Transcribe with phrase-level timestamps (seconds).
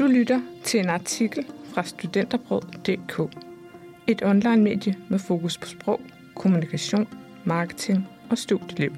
[0.00, 3.36] Du lytter til en artikel fra studenterbrød.dk.
[4.06, 6.00] Et online-medie med fokus på sprog,
[6.36, 7.08] kommunikation,
[7.44, 8.92] marketing og studieliv.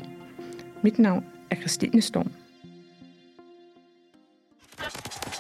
[0.82, 2.32] Mit navn er Christine Storm.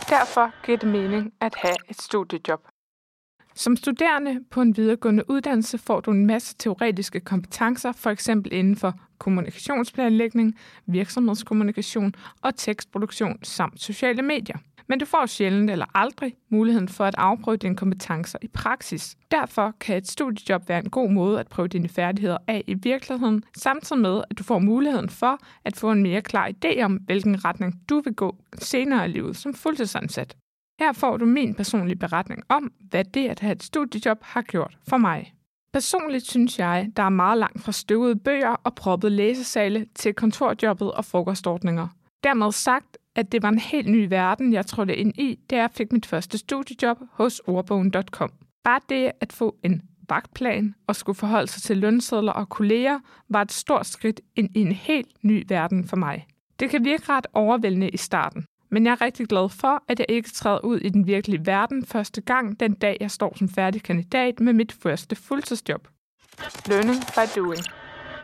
[0.08, 2.60] Derfor giver det mening at have et studiejob.
[3.54, 8.76] Som studerende på en videregående uddannelse får du en masse teoretiske kompetencer, for eksempel inden
[8.76, 14.56] for kommunikationsplanlægning, virksomhedskommunikation og tekstproduktion samt sociale medier.
[14.88, 19.16] Men du får sjældent eller aldrig muligheden for at afprøve dine kompetencer i praksis.
[19.30, 23.44] Derfor kan et studiejob være en god måde at prøve dine færdigheder af i virkeligheden,
[23.56, 27.44] samtidig med at du får muligheden for at få en mere klar idé om, hvilken
[27.44, 30.36] retning du vil gå senere i livet som fuldtidsansat.
[30.80, 34.78] Her får du min personlige beretning om, hvad det at have et studiejob har gjort
[34.88, 35.34] for mig.
[35.72, 40.92] Personligt synes jeg, der er meget langt fra støvede bøger og proppede læsesale til kontorjobbet
[40.92, 41.88] og frokostordninger.
[42.24, 45.70] Dermed sagt, at det var en helt ny verden, jeg trådte ind i, da jeg
[45.70, 48.30] fik mit første studiejob hos ordbogen.com.
[48.64, 53.42] Bare det at få en vagtplan og skulle forholde sig til lønsedler og kolleger, var
[53.42, 56.26] et stort skridt ind i en helt ny verden for mig.
[56.60, 60.06] Det kan virke ret overvældende i starten, men jeg er rigtig glad for, at jeg
[60.08, 63.82] ikke træder ud i den virkelige verden første gang den dag, jeg står som færdig
[63.82, 65.88] kandidat med mit første fuldtidsjob.
[66.66, 67.64] Learning by doing.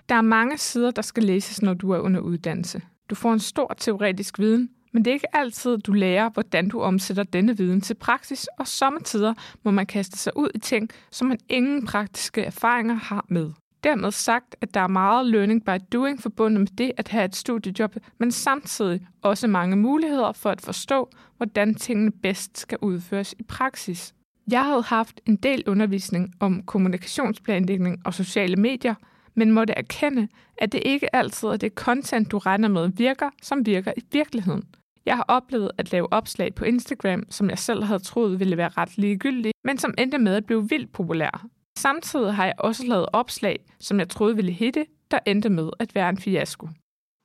[0.08, 2.82] Der er mange sider, der skal læses, når du er under uddannelse.
[3.10, 6.80] Du får en stor teoretisk viden, men det er ikke altid, du lærer, hvordan du
[6.80, 11.28] omsætter denne viden til praksis, og sommetider må man kaste sig ud i ting, som
[11.28, 13.50] man ingen praktiske erfaringer har med.
[13.84, 17.36] Dermed sagt, at der er meget learning by doing forbundet med det at have et
[17.36, 23.42] studiejob, men samtidig også mange muligheder for at forstå, hvordan tingene bedst skal udføres i
[23.42, 24.14] praksis.
[24.50, 28.94] Jeg havde haft en del undervisning om kommunikationsplanlægning og sociale medier,
[29.34, 30.28] men måtte erkende,
[30.58, 34.64] at det ikke altid er det content, du regner med virker, som virker i virkeligheden.
[35.08, 38.68] Jeg har oplevet at lave opslag på Instagram, som jeg selv havde troet ville være
[38.68, 41.48] ret ligegyldige, men som endte med at blive vildt populære.
[41.78, 45.94] Samtidig har jeg også lavet opslag, som jeg troede ville hitte, der endte med at
[45.94, 46.68] være en fiasko.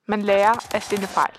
[0.07, 1.33] Man lærer af sine fejl.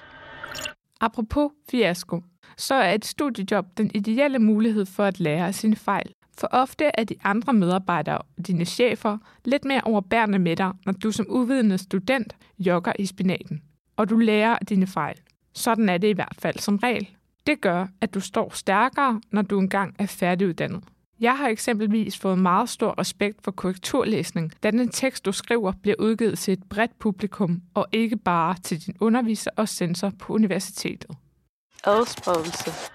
[1.00, 2.22] Apropos fiasko,
[2.56, 6.12] så er et studiejob den ideelle mulighed for at lære af sine fejl.
[6.38, 10.92] For ofte er de andre medarbejdere og dine chefer lidt mere overbærende med dig, når
[10.92, 13.62] du som uvidende student jogger i spinaten.
[13.96, 15.16] Og du lærer af dine fejl.
[15.54, 17.08] Sådan er det i hvert fald som regel.
[17.46, 20.84] Det gør, at du står stærkere, når du engang er færdiguddannet.
[21.20, 25.96] Jeg har eksempelvis fået meget stor respekt for korrekturlæsning, da den tekst, du skriver, bliver
[25.98, 31.10] udgivet til et bredt publikum, og ikke bare til din underviser og censor på universitetet.
[31.84, 32.93] Adspredelse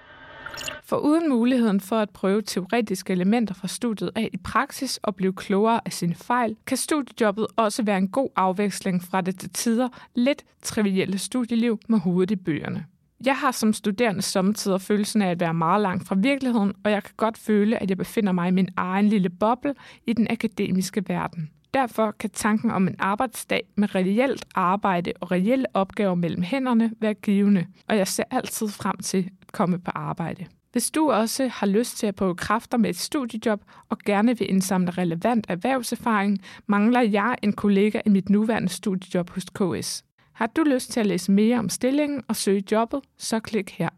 [0.83, 5.33] for uden muligheden for at prøve teoretiske elementer fra studiet af i praksis og blive
[5.33, 9.87] klogere af sine fejl, kan studiejobbet også være en god afveksling fra det til tider
[10.15, 12.85] lidt trivielle studieliv med hovedet i bøgerne.
[13.25, 17.03] Jeg har som studerende samtidig følelsen af at være meget langt fra virkeligheden, og jeg
[17.03, 19.73] kan godt føle, at jeg befinder mig i min egen lille boble
[20.07, 21.49] i den akademiske verden.
[21.73, 27.13] Derfor kan tanken om en arbejdsdag med reelt arbejde og reelle opgaver mellem hænderne være
[27.13, 30.45] givende, og jeg ser altid frem til komme på arbejde.
[30.71, 34.49] Hvis du også har lyst til at prøve kræfter med et studiejob og gerne vil
[34.49, 40.03] indsamle relevant erhvervserfaring, mangler jeg en kollega i mit nuværende studiejob hos KS.
[40.33, 43.89] Har du lyst til at læse mere om stillingen og søge jobbet, så klik her.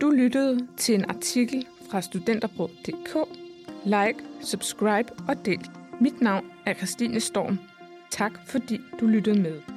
[0.00, 3.16] Du lyttede til en artikel fra studenterbrød.dk.
[3.84, 5.70] Like, subscribe og del.
[6.00, 7.58] Mit navn er Christine Storm.
[8.10, 9.73] Tak fordi du lyttede med.